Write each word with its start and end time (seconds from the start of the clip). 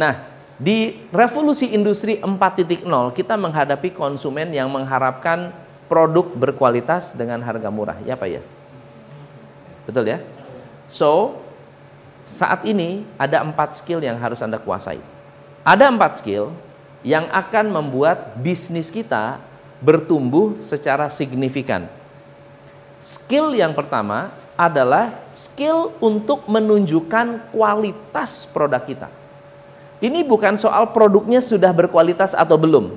Nah, 0.00 0.24
di 0.56 0.96
revolusi 1.12 1.76
industri 1.76 2.16
4.0 2.24 2.88
kita 3.12 3.36
menghadapi 3.36 3.92
konsumen 3.92 4.48
yang 4.48 4.72
mengharapkan 4.72 5.52
produk 5.92 6.24
berkualitas 6.24 7.12
dengan 7.12 7.44
harga 7.44 7.68
murah. 7.68 8.00
Ya 8.08 8.16
Pak 8.16 8.28
ya? 8.32 8.40
Betul 9.84 10.08
ya? 10.08 10.24
So, 10.88 11.36
saat 12.24 12.64
ini 12.64 13.04
ada 13.20 13.44
empat 13.44 13.76
skill 13.76 14.00
yang 14.00 14.16
harus 14.16 14.40
Anda 14.40 14.56
kuasai. 14.56 15.04
Ada 15.68 15.92
empat 15.92 16.24
skill 16.24 16.48
yang 17.04 17.28
akan 17.28 17.68
membuat 17.68 18.40
bisnis 18.40 18.88
kita 18.88 19.36
bertumbuh 19.84 20.56
secara 20.64 21.12
signifikan. 21.12 21.84
Skill 22.96 23.52
yang 23.52 23.76
pertama 23.76 24.32
adalah 24.56 25.12
skill 25.28 25.92
untuk 26.00 26.48
menunjukkan 26.48 27.52
kualitas 27.52 28.48
produk 28.48 28.84
kita. 28.84 29.19
Ini 30.00 30.24
bukan 30.24 30.56
soal 30.56 30.96
produknya 30.96 31.44
sudah 31.44 31.76
berkualitas 31.76 32.32
atau 32.32 32.56
belum. 32.56 32.96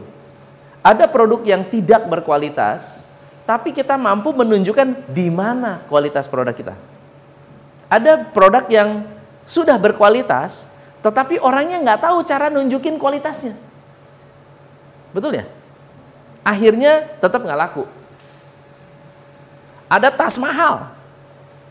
Ada 0.80 1.08
produk 1.08 1.44
yang 1.44 1.68
tidak 1.68 2.08
berkualitas, 2.08 3.08
tapi 3.44 3.76
kita 3.76 4.00
mampu 4.00 4.32
menunjukkan 4.32 5.12
di 5.12 5.28
mana 5.28 5.84
kualitas 5.92 6.32
produk 6.32 6.56
kita. 6.56 6.76
Ada 7.92 8.24
produk 8.32 8.64
yang 8.72 9.04
sudah 9.44 9.76
berkualitas, 9.76 10.72
tetapi 11.04 11.44
orangnya 11.44 11.84
nggak 11.84 12.08
tahu 12.08 12.24
cara 12.24 12.48
nunjukin 12.48 12.96
kualitasnya. 12.96 13.60
Betul 15.12 15.44
ya? 15.44 15.46
Akhirnya 16.44 17.04
tetap 17.20 17.44
nggak 17.44 17.60
laku. 17.60 17.84
Ada 19.92 20.08
tas 20.08 20.40
mahal. 20.40 20.88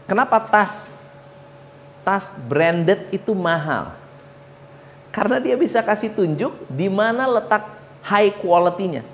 Kenapa 0.05 0.37
tas? 0.45 0.93
Tas 2.05 2.37
branded 2.37 3.09
itu 3.09 3.33
mahal. 3.33 4.02
Karena 5.13 5.37
dia 5.37 5.61
bisa 5.61 5.85
kasih 5.85 6.17
tunjuk 6.17 6.57
di 6.73 6.89
mana 6.89 7.29
letak 7.29 7.69
high 8.09 8.33
quality-nya. 8.41 9.05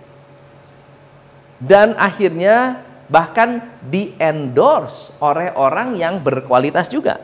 Dan 1.58 1.98
akhirnya 1.98 2.86
bahkan 3.10 3.66
di 3.82 4.14
endorse 4.14 5.10
oleh 5.18 5.50
orang 5.58 5.98
yang 5.98 6.22
berkualitas 6.22 6.86
juga. 6.86 7.18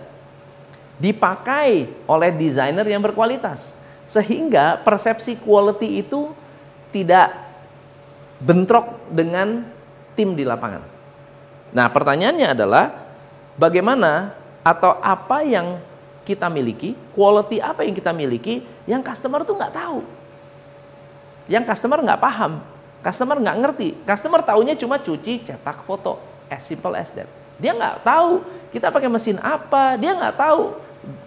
Dipakai 0.99 1.87
oleh 2.11 2.31
desainer 2.35 2.83
yang 2.83 2.99
berkualitas. 2.99 3.79
Sehingga 4.03 4.83
persepsi 4.83 5.39
quality 5.39 6.03
itu 6.03 6.35
tidak 6.91 7.31
bentrok 8.43 9.07
dengan 9.07 9.63
tim 10.19 10.35
di 10.35 10.43
lapangan. 10.43 10.83
Nah, 11.75 11.87
pertanyaannya 11.91 12.49
adalah 12.55 12.91
bagaimana 13.55 14.35
atau 14.63 14.99
apa 14.99 15.43
yang 15.47 15.79
kita 16.25 16.49
miliki, 16.49 16.97
quality 17.13 17.61
apa 17.61 17.85
yang 17.85 17.93
kita 17.93 18.11
miliki 18.11 18.65
yang 18.89 19.05
customer 19.05 19.45
tuh 19.45 19.55
nggak 19.55 19.75
tahu 19.77 20.01
yang 21.45 21.65
customer 21.69 22.01
nggak 22.01 22.21
paham, 22.21 22.65
customer 23.05 23.37
nggak 23.37 23.57
ngerti, 23.61 23.89
customer 24.09 24.41
taunya 24.41 24.73
cuma 24.81 24.97
cuci, 24.97 25.45
cetak 25.45 25.85
foto, 25.85 26.17
as 26.49 26.65
simple 26.65 26.97
as 26.97 27.13
that. 27.13 27.29
Dia 27.61 27.77
nggak 27.77 28.01
tahu 28.01 28.41
kita 28.73 28.89
pakai 28.89 29.13
mesin 29.13 29.37
apa, 29.45 30.01
dia 30.01 30.17
nggak 30.17 30.35
tahu 30.41 30.73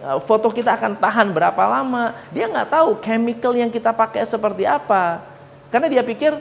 uh, 0.01 0.19
foto 0.25 0.49
kita 0.49 0.73
akan 0.73 0.97
tahan 0.97 1.29
berapa 1.29 1.63
lama, 1.69 2.17
dia 2.33 2.49
nggak 2.49 2.69
tahu 2.73 2.97
chemical 2.99 3.53
yang 3.53 3.69
kita 3.69 3.93
pakai 3.93 4.25
seperti 4.25 4.65
apa, 4.65 5.21
karena 5.69 5.87
dia 5.87 6.01
pikir 6.01 6.33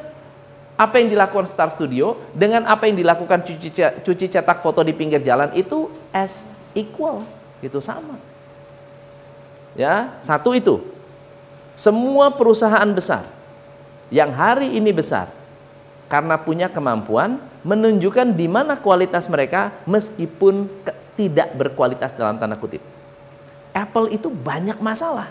apa 0.77 0.97
yang 1.01 1.09
dilakukan 1.13 1.49
Star 1.49 1.69
Studio 1.73 2.17
dengan 2.33 2.65
apa 2.69 2.89
yang 2.89 2.97
dilakukan 2.97 3.45
cuci, 3.45 3.69
cuci 4.05 4.27
cetak 4.29 4.65
foto 4.65 4.81
di 4.81 4.97
pinggir 4.97 5.21
jalan 5.21 5.53
itu 5.53 5.93
as 6.17 6.49
equal, 6.73 7.21
itu 7.61 7.77
sama. 7.81 8.17
Ya, 9.77 10.17
satu 10.25 10.57
itu. 10.57 10.81
Semua 11.77 12.33
perusahaan 12.33 12.89
besar 12.89 13.29
yang 14.09 14.33
hari 14.33 14.73
ini 14.81 14.97
besar 14.97 15.29
karena 16.09 16.41
punya 16.41 16.73
kemampuan 16.73 17.37
menunjukkan 17.67 18.33
di 18.33 18.49
mana 18.49 18.79
kualitas 18.79 19.29
mereka 19.29 19.75
meskipun 19.85 20.71
tidak 21.19 21.53
berkualitas 21.53 22.17
dalam 22.17 22.41
tanda 22.41 22.57
kutip. 22.57 22.81
Apple 23.77 24.09
itu 24.17 24.33
banyak 24.33 24.81
masalah, 24.81 25.29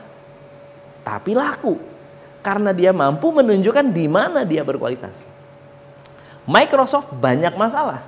tapi 1.02 1.34
laku 1.34 1.82
karena 2.46 2.70
dia 2.78 2.94
mampu 2.94 3.34
menunjukkan 3.34 3.90
di 3.90 4.06
mana 4.06 4.46
dia 4.46 4.62
berkualitas. 4.62 5.18
Microsoft 6.46 7.10
banyak 7.18 7.58
masalah, 7.58 8.06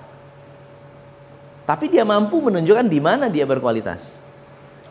tapi 1.66 1.90
dia 1.90 2.06
mampu 2.06 2.38
menunjukkan 2.38 2.86
di 2.86 3.02
mana 3.02 3.26
dia 3.34 3.50
berkualitas. 3.50 4.27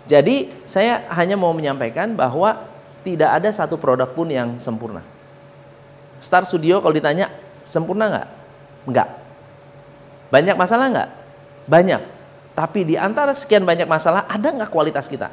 Jadi, 0.06 0.54
saya 0.62 1.06
hanya 1.10 1.34
mau 1.34 1.50
menyampaikan 1.50 2.14
bahwa 2.14 2.62
tidak 3.02 3.30
ada 3.42 3.50
satu 3.50 3.78
produk 3.78 4.10
pun 4.10 4.26
yang 4.30 4.58
sempurna. 4.58 5.02
Star 6.18 6.46
Studio 6.46 6.82
kalau 6.82 6.94
ditanya 6.94 7.30
sempurna 7.62 8.10
nggak? 8.10 8.28
Nggak. 8.86 9.08
Banyak 10.30 10.56
masalah 10.58 10.86
nggak? 10.90 11.10
Banyak. 11.66 12.02
Tapi 12.56 12.88
di 12.88 12.94
antara 12.96 13.30
sekian 13.36 13.62
banyak 13.62 13.86
masalah 13.86 14.24
ada 14.26 14.48
nggak 14.48 14.70
kualitas 14.72 15.06
kita? 15.06 15.30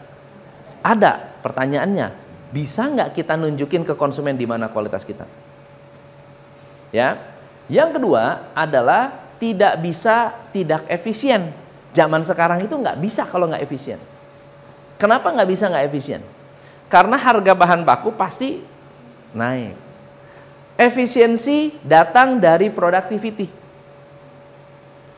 Ada. 0.83 1.41
Pertanyaannya, 1.41 2.13
bisa 2.53 2.89
nggak 2.89 3.17
kita 3.17 3.33
nunjukin 3.39 3.81
ke 3.87 3.97
konsumen 3.97 4.37
di 4.37 4.45
mana 4.45 4.69
kualitas 4.69 5.01
kita? 5.01 5.25
Ya. 6.93 7.17
Yang 7.71 7.97
kedua 7.97 8.53
adalah 8.53 9.33
tidak 9.41 9.79
bisa 9.81 10.35
tidak 10.53 10.83
efisien. 10.91 11.55
Zaman 11.95 12.21
sekarang 12.27 12.61
itu 12.61 12.75
nggak 12.75 12.99
bisa 12.99 13.23
kalau 13.25 13.49
nggak 13.49 13.63
efisien. 13.63 13.97
Kenapa 15.03 15.35
nggak 15.35 15.49
bisa 15.51 15.67
nggak 15.67 15.83
efisien? 15.91 16.23
Karena 16.87 17.19
harga 17.19 17.51
bahan 17.51 17.83
baku 17.83 18.15
pasti 18.15 18.63
naik. 19.35 19.75
Efisiensi 20.79 21.75
datang 21.83 22.39
dari 22.39 22.71
productivity. 22.71 23.51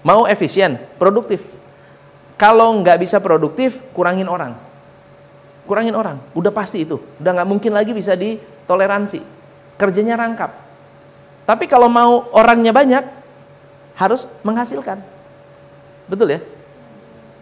Mau 0.02 0.26
efisien, 0.26 0.82
produktif. 0.98 1.46
Kalau 2.34 2.74
nggak 2.82 2.98
bisa 2.98 3.22
produktif, 3.22 3.78
kurangin 3.94 4.26
orang. 4.26 4.58
Kurangin 5.70 5.94
orang, 5.94 6.18
udah 6.34 6.50
pasti 6.50 6.82
itu. 6.82 6.98
Udah 7.22 7.38
nggak 7.38 7.50
mungkin 7.54 7.70
lagi 7.70 7.94
bisa 7.94 8.18
ditoleransi. 8.18 9.22
Kerjanya 9.78 10.18
rangkap. 10.18 10.50
Tapi 11.46 11.70
kalau 11.70 11.94
mau 11.94 12.26
orangnya 12.34 12.74
banyak, 12.74 13.06
harus 13.94 14.26
menghasilkan. 14.42 14.98
Betul 16.10 16.34
ya? 16.34 16.42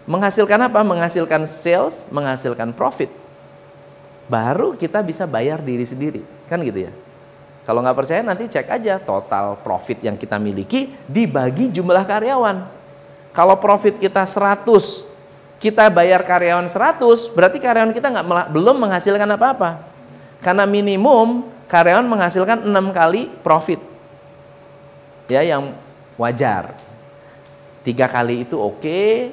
Menghasilkan 0.04 0.60
apa? 0.68 0.84
Menghasilkan 0.84 1.48
sales, 1.48 2.08
menghasilkan 2.12 2.76
profit. 2.76 3.08
Baru 4.28 4.76
kita 4.76 5.00
bisa 5.04 5.24
bayar 5.24 5.64
diri 5.64 5.88
sendiri. 5.88 6.22
Kan 6.48 6.60
gitu 6.64 6.88
ya? 6.88 6.92
Kalau 7.64 7.80
nggak 7.80 7.96
percaya 7.96 8.20
nanti 8.20 8.52
cek 8.52 8.68
aja 8.68 9.00
total 9.00 9.56
profit 9.64 10.04
yang 10.04 10.20
kita 10.20 10.36
miliki 10.36 10.92
dibagi 11.08 11.72
jumlah 11.72 12.04
karyawan. 12.04 12.68
Kalau 13.32 13.56
profit 13.56 13.96
kita 13.96 14.28
100, 14.28 14.68
kita 15.64 15.88
bayar 15.88 16.28
karyawan 16.28 16.68
100, 16.68 17.32
berarti 17.32 17.58
karyawan 17.64 17.96
kita 17.96 18.12
nggak 18.12 18.52
belum 18.52 18.84
menghasilkan 18.84 19.30
apa-apa. 19.40 19.80
Karena 20.44 20.68
minimum 20.68 21.48
karyawan 21.72 22.04
menghasilkan 22.04 22.68
enam 22.68 22.92
kali 22.92 23.32
profit. 23.40 23.80
Ya, 25.32 25.40
yang 25.40 25.72
wajar. 26.20 26.76
Tiga 27.88 28.12
kali 28.12 28.44
itu 28.44 28.60
oke. 28.60 29.32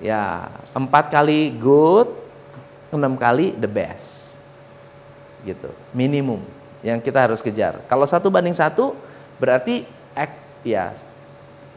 Ya 0.00 0.52
empat 0.76 1.08
kali 1.12 1.54
good, 1.56 2.10
enam 2.92 3.16
kali 3.16 3.56
the 3.56 3.68
best. 3.68 4.38
Gitu, 5.46 5.70
minimum 5.94 6.42
yang 6.82 6.98
kita 6.98 7.22
harus 7.22 7.38
kejar. 7.38 7.82
Kalau 7.86 8.06
satu 8.06 8.30
banding 8.30 8.56
satu 8.56 8.98
berarti 9.38 9.86
ya 10.66 10.90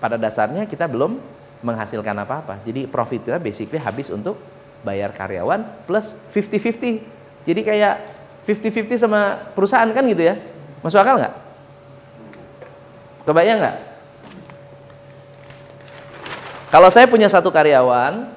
pada 0.01 0.17
dasarnya 0.17 0.65
kita 0.65 0.89
belum 0.89 1.19
menghasilkan 1.61 2.15
apa-apa. 2.23 2.63
Jadi 2.63 2.87
profit 2.87 3.21
kita 3.25 3.37
basically 3.37 3.77
habis 3.77 4.07
untuk 4.09 4.39
bayar 4.81 5.11
karyawan 5.11 5.85
plus 5.85 6.15
50-50. 6.31 7.03
Jadi 7.43 7.61
kayak 7.61 7.95
50-50 8.47 8.95
sama 9.05 9.51
perusahaan 9.53 9.89
kan 9.91 10.03
gitu 10.07 10.23
ya. 10.23 10.39
Masuk 10.79 11.03
akal 11.03 11.19
nggak? 11.19 11.35
Kebayang 13.27 13.59
nggak? 13.59 13.77
Kalau 16.69 16.89
saya 16.93 17.09
punya 17.09 17.25
satu 17.25 17.49
karyawan, 17.49 18.29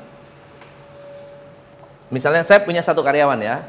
misalnya 2.09 2.41
saya 2.41 2.65
punya 2.65 2.81
satu 2.81 3.05
karyawan 3.05 3.37
ya, 3.45 3.61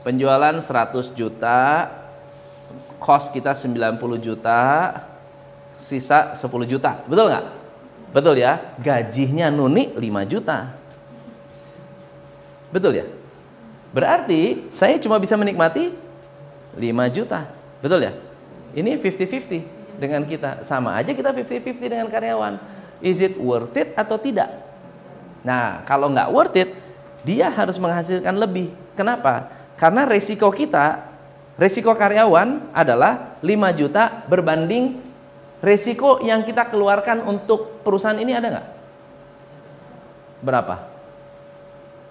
penjualan 0.00 0.56
100 0.56 1.12
juta, 1.12 1.92
cost 2.96 3.28
kita 3.36 3.52
90 3.52 4.00
juta, 4.16 4.60
sisa 5.76 6.32
10 6.32 6.64
juta. 6.64 7.04
Betul 7.04 7.28
nggak? 7.28 7.44
Betul 8.16 8.40
ya? 8.40 8.72
Gajinya 8.80 9.52
Nuni 9.52 9.92
5 9.92 10.00
juta. 10.24 10.72
Betul 12.72 13.04
ya? 13.04 13.06
Berarti 13.92 14.72
saya 14.72 14.96
cuma 14.96 15.20
bisa 15.20 15.36
menikmati 15.36 15.92
5 16.72 16.80
juta. 17.12 17.52
Betul 17.84 18.00
ya? 18.08 18.16
Ini 18.72 18.96
50-50 18.96 20.00
dengan 20.00 20.24
kita. 20.24 20.64
Sama 20.64 20.96
aja 20.96 21.12
kita 21.12 21.36
50-50 21.36 21.92
dengan 21.92 22.08
karyawan. 22.08 22.75
Is 23.04 23.20
it 23.20 23.36
worth 23.36 23.76
it 23.76 23.92
atau 23.92 24.16
tidak? 24.16 24.48
Nah, 25.44 25.84
kalau 25.84 26.10
nggak 26.10 26.28
worth 26.32 26.56
it, 26.56 26.70
dia 27.26 27.50
harus 27.50 27.76
menghasilkan 27.76 28.34
lebih. 28.34 28.72
Kenapa? 28.96 29.52
Karena 29.76 30.08
resiko 30.08 30.48
kita, 30.48 31.04
resiko 31.60 31.92
karyawan 31.92 32.72
adalah 32.72 33.36
5 33.44 33.78
juta 33.78 34.24
berbanding 34.26 35.02
resiko 35.60 36.22
yang 36.22 36.44
kita 36.46 36.68
keluarkan 36.68 37.24
untuk 37.26 37.82
perusahaan 37.82 38.16
ini 38.16 38.32
ada 38.32 38.48
nggak? 38.48 38.68
Berapa? 40.40 40.76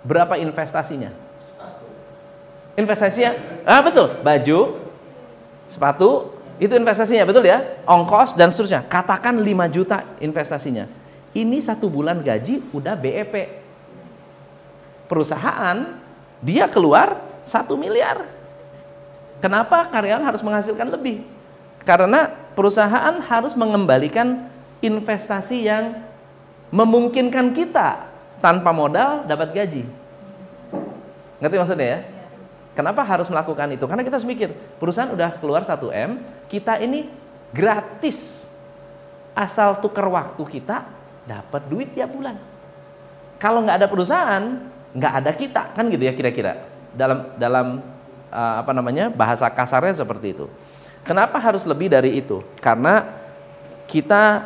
Berapa 0.06 0.36
investasinya? 0.38 1.10
Investasinya? 2.76 3.64
Ah 3.64 3.80
betul, 3.80 4.20
baju, 4.20 4.60
sepatu, 5.72 6.35
itu 6.56 6.72
investasinya, 6.72 7.28
betul 7.28 7.44
ya? 7.44 7.84
Ongkos 7.84 8.40
dan 8.40 8.48
seterusnya. 8.48 8.88
Katakan 8.88 9.36
5 9.36 9.76
juta 9.76 10.08
investasinya. 10.24 10.88
Ini 11.36 11.60
satu 11.60 11.92
bulan 11.92 12.24
gaji 12.24 12.72
udah 12.72 12.96
BEP. 12.96 13.36
Perusahaan 15.12 16.00
dia 16.40 16.72
keluar 16.72 17.20
satu 17.44 17.76
miliar. 17.76 18.24
Kenapa 19.44 19.92
karyawan 19.92 20.24
harus 20.24 20.40
menghasilkan 20.40 20.88
lebih? 20.96 21.28
Karena 21.84 22.32
perusahaan 22.56 23.20
harus 23.20 23.54
mengembalikan 23.54 24.48
investasi 24.80 25.68
yang 25.68 26.02
memungkinkan 26.72 27.52
kita 27.52 28.08
tanpa 28.40 28.72
modal 28.72 29.28
dapat 29.28 29.52
gaji. 29.52 29.84
Ngerti 31.44 31.56
maksudnya 31.60 31.88
ya? 31.88 32.00
Kenapa 32.76 33.08
harus 33.08 33.32
melakukan 33.32 33.72
itu? 33.72 33.88
Karena 33.88 34.04
kita 34.04 34.20
harus 34.20 34.28
mikir, 34.28 34.52
perusahaan 34.76 35.08
udah 35.08 35.40
keluar 35.40 35.64
1 35.64 35.80
M, 35.96 36.20
kita 36.52 36.76
ini 36.84 37.08
gratis. 37.56 38.44
Asal 39.32 39.80
tukar 39.80 40.12
waktu 40.12 40.44
kita 40.44 40.84
dapat 41.24 41.62
duit 41.72 41.96
tiap 41.96 42.12
bulan. 42.12 42.36
Kalau 43.40 43.64
nggak 43.64 43.80
ada 43.80 43.88
perusahaan, 43.88 44.44
nggak 44.92 45.14
ada 45.24 45.32
kita, 45.32 45.64
kan 45.72 45.88
gitu 45.88 46.04
ya 46.04 46.12
kira-kira. 46.12 46.68
Dalam 46.92 47.36
dalam 47.40 47.68
uh, 48.32 48.56
apa 48.60 48.72
namanya 48.76 49.08
bahasa 49.08 49.48
kasarnya 49.48 49.96
seperti 49.96 50.36
itu. 50.36 50.46
Kenapa 51.08 51.40
harus 51.40 51.64
lebih 51.64 51.88
dari 51.92 52.20
itu? 52.20 52.44
Karena 52.60 53.08
kita 53.88 54.44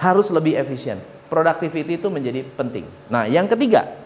harus 0.00 0.28
lebih 0.32 0.56
efisien. 0.56 1.00
Productivity 1.26 1.98
itu 1.98 2.08
menjadi 2.08 2.46
penting. 2.54 2.86
Nah, 3.10 3.26
yang 3.26 3.50
ketiga 3.50 3.98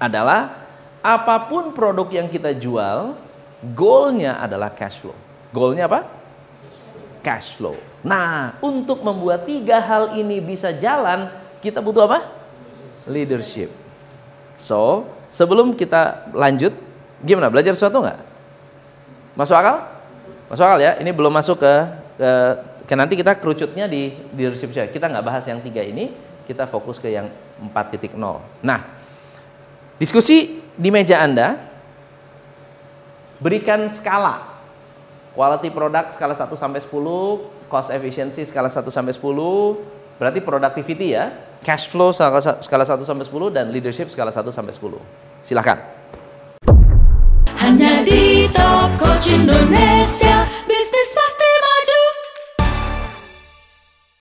adalah 0.00 0.61
apa 1.02 1.50
pun 1.50 1.74
produk 1.74 2.06
yang 2.14 2.30
kita 2.30 2.54
jual, 2.54 3.18
goalnya 3.74 4.38
adalah 4.38 4.70
cash 4.70 5.02
flow. 5.02 5.18
Goalnya 5.50 5.90
apa? 5.90 6.06
Cash 7.26 7.58
flow. 7.58 7.74
Nah, 8.06 8.54
untuk 8.62 9.02
membuat 9.02 9.42
tiga 9.46 9.82
hal 9.82 10.14
ini 10.14 10.38
bisa 10.38 10.70
jalan, 10.70 11.26
kita 11.58 11.82
butuh 11.82 12.06
apa? 12.06 12.22
Leadership. 13.10 13.74
So, 14.54 15.10
sebelum 15.26 15.74
kita 15.74 16.30
lanjut, 16.30 16.70
gimana? 17.18 17.50
Belajar 17.50 17.74
sesuatu 17.74 17.98
nggak? 17.98 18.18
Masuk 19.34 19.58
akal? 19.58 19.90
Masuk 20.46 20.62
akal 20.62 20.78
ya? 20.78 21.02
Ini 21.02 21.10
belum 21.10 21.34
masuk 21.34 21.58
ke, 21.58 21.72
ke, 22.14 22.30
ke 22.86 22.94
nanti 22.94 23.18
kita 23.18 23.34
kerucutnya 23.34 23.90
di, 23.90 24.14
leadership 24.38 24.70
Kita 24.70 25.10
nggak 25.10 25.26
bahas 25.26 25.42
yang 25.50 25.58
tiga 25.58 25.82
ini, 25.82 26.14
kita 26.46 26.70
fokus 26.70 27.02
ke 27.02 27.10
yang 27.10 27.26
4.0. 27.58 28.14
Nah, 28.62 28.80
diskusi 29.98 30.61
di 30.82 30.90
meja 30.90 31.22
Anda, 31.22 31.62
berikan 33.38 33.86
skala. 33.86 34.50
Quality 35.32 35.70
product 35.70 36.18
skala 36.18 36.34
1 36.34 36.50
sampai 36.58 36.82
10, 36.82 37.70
cost 37.70 37.88
efficiency 37.94 38.42
skala 38.42 38.66
1 38.66 38.90
sampai 38.90 39.14
10, 39.14 39.22
berarti 40.18 40.42
productivity 40.42 41.14
ya. 41.14 41.30
Cash 41.62 41.86
flow 41.86 42.10
skala, 42.10 42.42
skala 42.42 42.82
1 42.82 43.06
sampai 43.06 43.24
10 43.24 43.54
dan 43.54 43.70
leadership 43.70 44.10
skala 44.10 44.34
1 44.34 44.50
sampai 44.50 44.74
10. 44.74 44.98
Silahkan. 45.46 45.78
Hanya 47.62 48.02
di 48.02 48.50
Top 48.50 48.90
Coach 48.98 49.30
Indonesia. 49.30 50.41